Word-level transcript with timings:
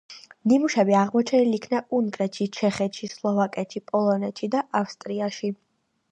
ნიმუშები 0.51 0.93
აღმოჩენილ 0.99 1.57
იქნა 1.57 1.81
უნგრეთში, 1.97 2.47
ჩეხეთში, 2.59 3.09
სლოვაკეთში, 3.11 3.83
პოლონეთში 3.91 4.49
და 4.57 4.63
ავსტრიაში. 4.81 5.51